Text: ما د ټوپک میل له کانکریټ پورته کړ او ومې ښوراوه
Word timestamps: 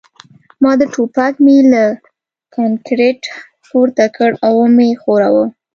ما 0.61 0.71
د 0.81 0.83
ټوپک 0.93 1.33
میل 1.45 1.65
له 1.75 1.85
کانکریټ 2.55 3.21
پورته 3.67 4.05
کړ 4.15 4.29
او 4.45 4.53
ومې 4.61 4.89
ښوراوه 5.01 5.45